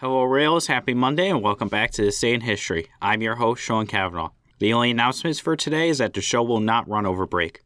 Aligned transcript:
Hello, 0.00 0.22
Royals. 0.22 0.68
Happy 0.68 0.94
Monday, 0.94 1.28
and 1.28 1.42
welcome 1.42 1.66
back 1.66 1.90
to 1.90 2.04
This 2.04 2.20
Day 2.20 2.32
in 2.32 2.42
History. 2.42 2.86
I'm 3.02 3.20
your 3.20 3.34
host, 3.34 3.60
Sean 3.60 3.84
Kavanaugh. 3.84 4.30
The 4.60 4.72
only 4.72 4.92
announcements 4.92 5.40
for 5.40 5.56
today 5.56 5.88
is 5.88 5.98
that 5.98 6.14
the 6.14 6.20
show 6.20 6.40
will 6.40 6.60
not 6.60 6.88
run 6.88 7.04
over 7.04 7.26
break. 7.26 7.62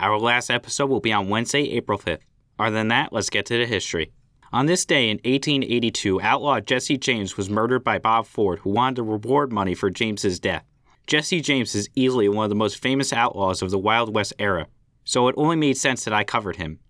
Our 0.00 0.18
last 0.18 0.50
episode 0.50 0.90
will 0.90 0.98
be 0.98 1.12
on 1.12 1.28
Wednesday, 1.28 1.70
April 1.70 1.96
5th. 1.96 2.22
Other 2.58 2.74
than 2.74 2.88
that, 2.88 3.12
let's 3.12 3.30
get 3.30 3.46
to 3.46 3.58
the 3.58 3.66
history. 3.66 4.10
On 4.52 4.66
this 4.66 4.84
day 4.84 5.10
in 5.10 5.18
1882, 5.18 6.20
outlaw 6.22 6.58
Jesse 6.58 6.98
James 6.98 7.36
was 7.36 7.48
murdered 7.48 7.84
by 7.84 8.00
Bob 8.00 8.26
Ford, 8.26 8.58
who 8.58 8.70
wanted 8.70 9.04
reward 9.04 9.52
money 9.52 9.76
for 9.76 9.88
James's 9.88 10.40
death. 10.40 10.64
Jesse 11.06 11.40
James 11.40 11.76
is 11.76 11.88
easily 11.94 12.28
one 12.28 12.46
of 12.46 12.50
the 12.50 12.56
most 12.56 12.82
famous 12.82 13.12
outlaws 13.12 13.62
of 13.62 13.70
the 13.70 13.78
Wild 13.78 14.12
West 14.12 14.32
era, 14.40 14.66
so 15.04 15.28
it 15.28 15.36
only 15.38 15.54
made 15.54 15.76
sense 15.76 16.04
that 16.04 16.12
I 16.12 16.24
covered 16.24 16.56
him. 16.56 16.80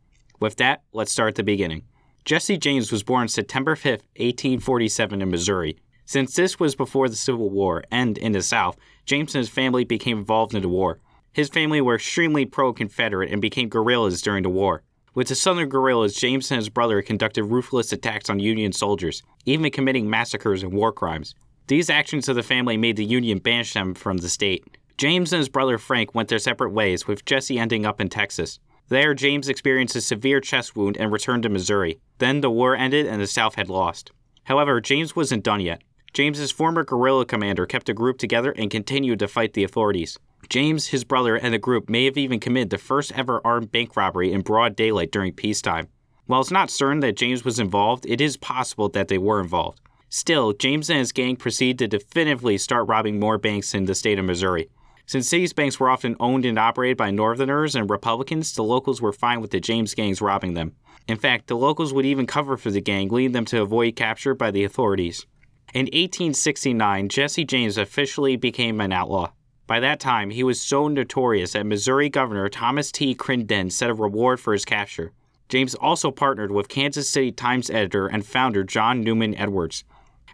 With 0.41 0.57
that, 0.57 0.85
let's 0.95 1.13
start 1.13 1.29
at 1.29 1.35
the 1.35 1.43
beginning. 1.43 1.83
Jesse 2.27 2.59
James 2.59 2.91
was 2.91 3.05
born 3.05 3.29
September 3.29 3.77
5, 3.77 4.03
1847, 4.17 5.23
in 5.23 5.31
Missouri. 5.31 5.77
Since 6.07 6.35
this 6.35 6.59
was 6.59 6.75
before 6.75 7.09
the 7.09 7.15
Civil 7.15 7.51
War 7.51 7.84
and 7.89 8.19
in 8.19 8.33
the 8.33 8.43
South, 8.43 8.77
James 9.05 9.33
and 9.37 9.43
his 9.43 9.48
family 9.48 9.84
became 9.84 10.19
involved 10.19 10.53
in 10.53 10.61
the 10.61 10.69
war. 10.69 10.98
His 11.33 11.48
family 11.48 11.81
were 11.81 11.95
extremely 11.95 12.45
pro 12.45 12.73
Confederate 12.73 13.31
and 13.31 13.41
became 13.41 13.69
guerrillas 13.69 14.23
during 14.23 14.43
the 14.43 14.48
war. 14.48 14.83
With 15.15 15.29
the 15.29 15.37
Southern 15.37 15.69
guerrillas, 15.69 16.17
James 16.17 16.51
and 16.51 16.59
his 16.59 16.69
brother 16.69 17.01
conducted 17.01 17.45
ruthless 17.45 17.93
attacks 17.93 18.29
on 18.29 18.41
Union 18.41 18.73
soldiers, 18.73 19.23
even 19.45 19.70
committing 19.70 20.11
massacres 20.11 20.65
and 20.65 20.73
war 20.73 20.91
crimes. 20.91 21.37
These 21.69 21.91
actions 21.91 22.29
of 22.29 22.34
the 22.34 22.43
family 22.43 22.77
made 22.77 22.97
the 22.97 23.05
Union 23.05 23.39
banish 23.39 23.73
them 23.73 23.95
from 23.95 24.17
the 24.17 24.29
state. 24.29 24.65
James 24.98 25.33
and 25.33 25.39
his 25.39 25.48
brother 25.48 25.79
Frank 25.79 26.12
went 26.12 26.29
their 26.29 26.41
separate 26.41 26.70
ways, 26.70 27.06
with 27.06 27.25
Jesse 27.25 27.56
ending 27.56 27.87
up 27.87 28.01
in 28.01 28.09
Texas. 28.09 28.59
There, 28.89 29.15
James 29.15 29.49
experienced 29.49 29.97
a 29.97 30.01
severe 30.01 30.41
chest 30.41 30.77
wound 30.77 30.97
and 30.97 31.11
returned 31.11 31.43
to 31.43 31.49
Missouri. 31.49 31.99
Then 32.19 32.41
the 32.41 32.51
war 32.51 32.77
ended 32.77 33.07
and 33.07 33.21
the 33.21 33.27
South 33.27 33.57
had 33.57 33.69
lost. 33.69 34.12
However, 34.45 34.81
James 34.81 35.17
wasn't 35.17 35.43
done 35.43 35.61
yet. 35.61 35.83
James's 36.12 36.53
former 36.53 36.85
guerrilla 36.85 37.27
commander 37.27 37.67
kept 37.67 37.87
the 37.87 37.95
group 37.95 38.17
together 38.17 38.53
and 38.53 38.70
continued 38.70 39.19
to 39.19 39.28
fight 39.28 39.53
the 39.55 39.65
authorities. 39.65 40.19
James, 40.48 40.87
his 40.89 41.03
brother, 41.03 41.34
and 41.34 41.53
the 41.53 41.59
group 41.59 41.91
may 41.91 42.05
have 42.05 42.17
even 42.17 42.39
committed 42.39 42.70
the 42.70 42.78
first 42.78 43.11
ever 43.12 43.41
armed 43.45 43.73
bank 43.73 43.97
robbery 43.97 44.33
in 44.33 44.43
broad 44.43 44.77
daylight 44.77 45.11
during 45.11 45.33
peacetime. 45.33 45.89
While 46.27 46.41
it's 46.41 46.50
not 46.53 46.71
certain 46.71 47.00
that 47.00 47.17
James 47.17 47.45
was 47.45 47.59
involved, 47.59 48.06
it 48.06 48.21
is 48.21 48.37
possible 48.37 48.89
that 48.91 49.09
they 49.09 49.19
were 49.19 49.41
involved. 49.41 49.81
Still, 50.09 50.53
James 50.53 50.89
and 50.89 51.00
his 51.00 51.12
gang 51.12 51.37
proceeded 51.37 51.78
to 51.78 51.98
definitively 51.98 52.56
start 52.59 52.89
robbing 52.89 53.19
more 53.19 53.39
banks 53.39 53.75
in 53.75 53.87
the 53.87 53.95
state 53.95 54.19
of 54.19 54.25
Missouri. 54.25 54.69
Since 55.07 55.31
these 55.31 55.53
banks 55.53 55.79
were 55.79 55.89
often 55.89 56.17
owned 56.19 56.45
and 56.45 56.59
operated 56.59 56.97
by 56.97 57.12
Northerners 57.12 57.77
and 57.77 57.89
Republicans, 57.89 58.53
the 58.53 58.65
locals 58.65 59.01
were 59.01 59.12
fine 59.12 59.41
with 59.41 59.53
the 59.53 59.61
James 59.61 59.95
gangs 59.95 60.21
robbing 60.21 60.55
them. 60.55 60.75
In 61.07 61.17
fact, 61.17 61.47
the 61.47 61.57
locals 61.57 61.93
would 61.93 62.05
even 62.05 62.27
cover 62.27 62.57
for 62.57 62.73
the 62.73 62.81
gang, 62.81 63.09
leading 63.09 63.31
them 63.31 63.45
to 63.47 63.62
avoid 63.62 63.95
capture 63.95 64.34
by 64.34 64.51
the 64.51 64.65
authorities. 64.65 65.25
In 65.73 65.87
1869, 65.87 67.09
Jesse 67.09 67.45
James 67.45 67.79
officially 67.79 68.37
became 68.37 68.81
an 68.81 68.93
outlaw. 68.93 69.31
By 69.69 69.79
that 69.81 70.01
time, 70.01 70.31
he 70.31 70.43
was 70.43 70.61
so 70.61 70.89
notorious 70.89 71.53
that 71.53 71.67
Missouri 71.67 72.09
Governor 72.09 72.49
Thomas 72.49 72.91
T. 72.91 73.15
Crittenden 73.15 73.71
set 73.71 73.91
a 73.91 73.95
reward 73.95 74.41
for 74.41 74.53
his 74.53 74.65
capture. 74.65 75.12
James 75.49 75.77
also 75.77 76.11
partnered 76.11 76.51
with 76.51 76.69
Kansas 76.69 77.09
City 77.09 77.31
Times 77.31 77.71
editor 77.71 78.09
and 78.09 78.27
founder 78.27 78.65
John 78.65 79.03
Newman 79.03 79.37
Edwards. 79.37 79.84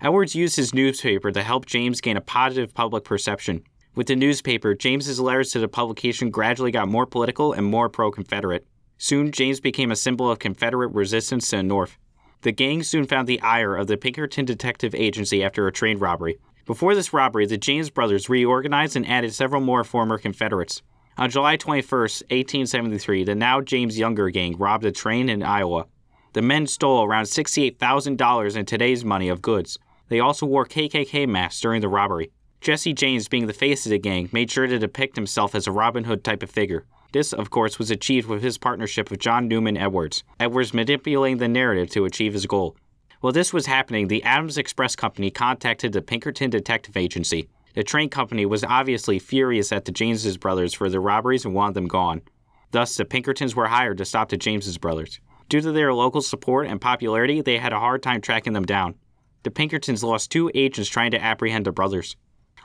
Edwards 0.01 0.35
used 0.35 0.57
his 0.57 0.75
newspaper 0.75 1.31
to 1.31 1.43
help 1.43 1.67
James 1.67 2.01
gain 2.01 2.17
a 2.17 2.23
positive 2.23 2.73
public 2.73 3.05
perception. 3.05 3.65
With 3.95 4.07
the 4.07 4.17
newspaper, 4.17 4.75
James's 4.75 5.21
letters 5.21 5.53
to 5.53 5.59
the 5.59 5.69
publication 5.69 6.31
gradually 6.31 6.71
got 6.71 6.89
more 6.89 7.05
political 7.05 7.53
and 7.53 7.67
more 7.67 7.91
pro 7.91 8.11
Confederate. 8.11 8.67
Soon, 8.97 9.33
James 9.33 9.61
became 9.61 9.91
a 9.91 9.97
symbol 9.97 10.31
of 10.31 10.39
Confederate 10.39 10.95
resistance 10.95 11.51
to 11.51 11.57
the 11.57 11.63
North. 11.63 11.99
The 12.41 12.53
gang 12.53 12.83
soon 12.83 13.07
found 13.07 13.29
the 13.29 13.41
ire 13.43 13.77
of 13.77 13.89
the 13.89 13.99
Pinkerton 13.99 14.47
Detective 14.47 14.95
Agency 14.95 15.45
after 15.45 15.67
a 15.67 15.73
train 15.73 15.99
robbery. 15.99 16.39
Before 16.65 16.95
this 16.95 17.13
robbery, 17.13 17.45
the 17.45 17.59
James 17.59 17.91
brothers 17.91 18.31
reorganized 18.31 18.97
and 18.97 19.07
added 19.07 19.35
several 19.35 19.61
more 19.61 19.85
former 19.85 20.17
Confederates. 20.17 20.81
On 21.19 21.29
July 21.29 21.57
21, 21.57 21.83
1873, 21.85 23.25
the 23.25 23.35
now 23.35 23.61
James 23.61 23.99
Younger 23.99 24.31
gang 24.31 24.57
robbed 24.57 24.87
a 24.87 24.93
train 24.93 25.29
in 25.29 25.43
Iowa. 25.43 25.85
The 26.33 26.41
men 26.41 26.67
stole 26.67 27.05
around 27.05 27.25
$68,000 27.25 28.57
in 28.57 28.65
today's 28.65 29.05
money 29.05 29.29
of 29.29 29.43
goods. 29.43 29.79
They 30.09 30.21
also 30.21 30.47
wore 30.47 30.65
KKK 30.65 31.29
masks 31.29 31.61
during 31.61 31.83
the 31.83 31.89
robbery. 31.89 32.31
Jesse 32.63 32.93
James, 32.93 33.27
being 33.27 33.49
the 33.49 33.53
face 33.53 33.85
of 33.87 33.91
the 33.91 33.99
gang, 33.99 34.29
made 34.31 34.49
sure 34.49 34.69
to 34.69 34.79
depict 34.79 35.17
himself 35.17 35.57
as 35.57 35.67
a 35.67 35.73
Robin 35.73 36.05
Hood 36.05 36.23
type 36.23 36.45
of 36.45 36.51
figure. 36.51 36.85
This, 37.13 37.33
of 37.33 37.51
course, 37.51 37.77
was 37.77 37.91
achieved 37.91 38.29
with 38.29 38.41
his 38.41 38.57
partnership 38.57 39.11
with 39.11 39.19
John 39.19 39.49
Newman 39.49 39.77
Edwards, 39.77 40.23
Edwards 40.39 40.73
manipulating 40.73 41.39
the 41.39 41.49
narrative 41.49 41.91
to 41.91 42.05
achieve 42.05 42.35
his 42.35 42.47
goal. 42.47 42.77
While 43.21 43.33
this 43.33 43.53
was 43.53 43.67
happening, 43.67 44.07
the 44.07 44.23
Adams 44.23 44.59
Express 44.59 44.95
Company 44.95 45.29
contacted 45.29 45.93
the 45.93 46.03
Pinkerton 46.03 46.51
Detective 46.51 46.97
Agency. 46.97 47.49
The 47.75 47.83
train 47.83 48.09
company 48.09 48.47
was 48.47 48.63
obviously 48.63 49.19
furious 49.19 49.73
at 49.73 49.85
the 49.85 49.93
Jameses 49.93 50.37
brothers 50.37 50.73
for 50.73 50.89
their 50.89 51.01
robberies 51.01 51.45
and 51.45 51.55
wanted 51.55 51.75
them 51.75 51.89
gone. 51.89 52.23
Thus, 52.71 52.97
the 52.97 53.05
Pinkertons 53.05 53.57
were 53.57 53.67
hired 53.67 53.99
to 53.99 54.05
stop 54.05 54.29
the 54.29 54.37
Jameses 54.37 54.79
brothers. 54.79 55.19
Due 55.49 55.63
to 55.63 55.73
their 55.73 55.93
local 55.93 56.23
support 56.23 56.69
and 56.69 56.81
popularity, 56.81 57.41
they 57.41 57.59
had 57.59 57.73
a 57.73 57.81
hard 57.81 58.05
time 58.05 58.21
tracking 58.21 58.53
them 58.53 58.65
down. 58.65 58.95
The 59.43 59.51
Pinkertons 59.51 60.05
lost 60.05 60.31
two 60.31 60.49
agents 60.55 60.89
trying 60.89 61.11
to 61.11 61.21
apprehend 61.21 61.67
the 61.67 61.73
brothers. 61.73 62.17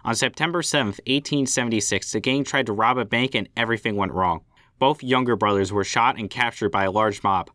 On 0.08 0.16
September 0.16 0.62
7, 0.62 0.86
1876, 1.06 2.14
the 2.14 2.22
gang 2.22 2.46
tried 2.46 2.68
to 2.68 2.72
rob 2.72 2.98
a 2.98 3.04
bank 3.04 3.36
and 3.36 3.50
everything 3.58 3.98
went 3.98 4.14
wrong. 4.14 4.40
Both 4.80 5.04
younger 5.04 5.36
brothers 5.36 5.74
were 5.74 5.84
shot 5.84 6.18
and 6.18 6.30
captured 6.30 6.70
by 6.70 6.86
a 6.86 6.92
large 6.92 7.22
mob. 7.24 7.50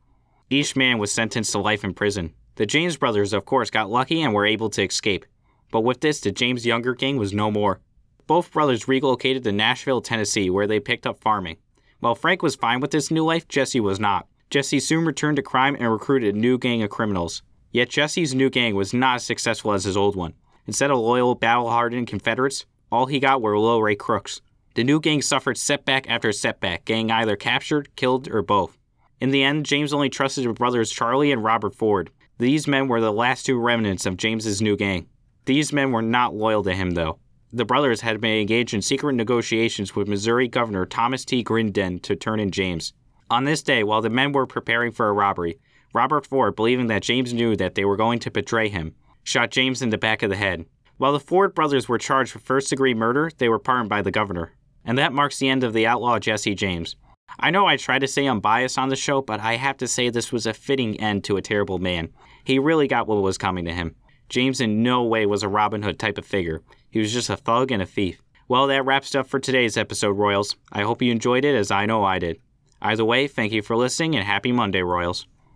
Each 0.51 0.77
man 0.77 0.99
was 0.99 1.11
sentenced 1.11 1.53
to 1.53 1.59
life 1.61 1.83
in 1.83 1.95
prison. 1.95 2.35
The 2.57 2.67
James 2.67 2.99
brothers, 2.99 3.33
of 3.33 3.47
course, 3.47 3.71
got 3.71 3.89
lucky 3.89 4.21
and 4.21 4.35
were 4.35 4.45
able 4.45 4.69
to 4.69 4.85
escape. 4.85 5.25
But 5.71 5.81
with 5.81 6.03
this, 6.03 6.21
the 6.21 6.31
James 6.31 6.67
Younger 6.67 6.95
gang 6.95 7.17
was 7.17 7.33
no 7.33 7.51
more. 7.51 7.81
Both 8.27 8.53
brothers 8.53 8.87
relocated 8.87 9.45
to 9.45 9.53
Nashville, 9.53 10.03
Tennessee, 10.03 10.51
where 10.51 10.67
they 10.67 10.79
picked 10.79 11.07
up 11.07 11.23
farming. 11.23 11.57
While 12.01 12.15
Frank 12.15 12.43
was 12.43 12.55
fine 12.55 12.81
with 12.81 12.91
this 12.91 13.11
new 13.11 13.25
life, 13.25 13.49
Jesse 13.49 13.81
was 13.81 13.99
not. 13.99 14.27
Jesse 14.51 14.79
soon 14.79 15.07
returned 15.07 15.37
to 15.37 15.43
crime 15.43 15.75
and 15.81 15.91
recruited 15.91 16.35
a 16.35 16.39
new 16.39 16.59
gang 16.59 16.83
of 16.83 16.91
criminals. 16.91 17.41
Yet 17.71 17.89
Jesse's 17.89 18.35
new 18.35 18.51
gang 18.51 18.75
was 18.75 18.93
not 18.93 19.15
as 19.17 19.25
successful 19.25 19.73
as 19.73 19.85
his 19.85 19.97
old 19.97 20.17
one. 20.17 20.35
Instead 20.67 20.91
of 20.91 20.99
loyal, 20.99 21.35
battle 21.35 21.71
hardened 21.71 22.07
Confederates, 22.07 22.67
all 22.91 23.07
he 23.07 23.19
got 23.19 23.43
were 23.43 23.59
low 23.59 23.81
rate 23.81 23.99
crooks. 23.99 24.41
The 24.75 24.85
new 24.85 25.01
gang 25.01 25.23
suffered 25.23 25.59
setback 25.59 26.09
after 26.09 26.33
setback, 26.33 26.85
getting 26.85 27.11
either 27.11 27.37
captured, 27.37 27.95
killed, 27.97 28.29
or 28.29 28.43
both. 28.43 28.79
In 29.21 29.31
the 29.31 29.43
end, 29.43 29.67
James 29.67 29.93
only 29.93 30.09
trusted 30.09 30.45
his 30.45 30.55
brothers 30.55 30.91
Charlie 30.91 31.33
and 31.33 31.45
Robert 31.45 31.75
Ford. 31.75 32.11
These 32.39 32.67
men 32.67 32.89
were 32.89 33.01
the 33.01 33.13
last 33.13 33.47
two 33.47 33.59
remnants 33.59 34.07
of 34.07 34.17
James's 34.17 34.63
new 34.63 34.77
gang. 34.77 35.07
These 35.45 35.73
men 35.73 35.93
were 35.93 36.03
not 36.03 36.35
loyal 36.35 36.63
to 36.65 36.75
him, 36.75 36.93
though. 36.93 37.19
The 37.53 37.65
brothers 37.65 38.01
had 38.01 38.21
been 38.21 38.41
engaged 38.41 38.73
in 38.73 38.81
secret 38.81 39.13
negotiations 39.13 39.95
with 39.95 40.09
Missouri 40.09 40.49
Governor 40.49 40.87
Thomas 40.87 41.25
T. 41.25 41.45
Crittenden 41.45 42.01
to 42.01 42.17
turn 42.17 42.41
in 42.41 42.51
James. 42.51 42.95
On 43.31 43.45
this 43.45 43.63
day, 43.63 43.85
while 43.85 44.01
the 44.01 44.11
men 44.11 44.33
were 44.33 44.47
preparing 44.47 44.91
for 44.91 45.09
a 45.09 45.13
robbery, 45.13 45.59
Robert 45.95 46.27
Ford, 46.27 46.57
believing 46.57 46.87
that 46.87 47.03
James 47.03 47.35
knew 47.35 47.55
that 47.57 47.75
they 47.75 47.85
were 47.85 47.97
going 47.97 48.19
to 48.21 48.31
betray 48.31 48.69
him, 48.69 48.95
shot 49.23 49.51
James 49.51 49.83
in 49.83 49.91
the 49.91 49.99
back 49.99 50.23
of 50.23 50.31
the 50.31 50.37
head. 50.37 50.65
While 50.97 51.13
the 51.13 51.21
Ford 51.21 51.55
brothers 51.55 51.89
were 51.89 51.99
charged 51.99 52.35
with 52.35 52.45
first 52.45 52.71
degree 52.71 52.95
murder, 52.95 53.31
they 53.39 53.49
were 53.49 53.59
pardoned 53.59 53.89
by 53.89 54.03
the 54.03 54.11
governor. 54.11 54.53
And 54.85 54.99
that 54.99 55.13
marks 55.13 55.39
the 55.39 55.49
end 55.49 55.65
of 55.65 55.73
the 55.73 55.87
outlaw 55.87 56.19
Jesse 56.19 56.55
James. 56.55 56.97
I 57.39 57.51
know 57.51 57.67
I 57.67 57.77
try 57.77 57.99
to 57.99 58.07
say 58.07 58.27
I'm 58.27 58.41
biased 58.41 58.79
on 58.79 58.89
the 58.89 58.97
show, 58.97 59.23
but 59.23 59.41
I 59.41 59.57
have 59.57 59.79
to 59.79 59.89
say 59.89 60.11
this 60.11 60.33
was 60.33 60.47
a 60.47 60.53
fitting 60.53 61.01
end 61.01 61.25
to 61.25 61.37
a 61.37 61.43
terrible 61.43 61.79
man. 61.79 62.11
He 62.45 62.59
really 62.59 62.89
got 62.89 63.07
what 63.07 63.23
was 63.23 63.39
coming 63.39 63.65
to 63.65 63.73
him. 63.73 63.95
James 64.29 64.61
in 64.61 64.83
no 64.83 65.03
way 65.03 65.27
was 65.27 65.43
a 65.43 65.49
Robin 65.49 65.83
Hood 65.83 65.99
type 65.99 66.19
of 66.19 66.27
figure. 66.27 66.63
He 66.91 66.99
was 66.99 67.13
just 67.13 67.31
a 67.31 67.37
thug 67.37 67.71
and 67.71 67.83
a 67.83 67.87
thief. 67.87 68.23
Well, 68.49 68.67
that 68.67 68.85
wraps 68.85 69.15
up 69.15 69.27
for 69.27 69.39
today's 69.39 69.77
episode, 69.77 70.13
Royals. 70.13 70.57
I 70.73 70.83
hope 70.83 71.01
you 71.01 71.11
enjoyed 71.11 71.45
it 71.45 71.55
as 71.55 71.71
I 71.71 71.87
know 71.87 72.05
I 72.05 72.19
did. 72.19 72.39
Either 72.81 73.05
way, 73.05 73.29
thank 73.29 73.53
you 73.53 73.63
for 73.63 73.77
listening 73.77 74.17
and 74.17 74.25
happy 74.25 74.53
Monday, 74.53 74.83
Royals. 74.83 75.27